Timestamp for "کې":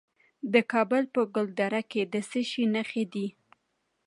1.91-2.01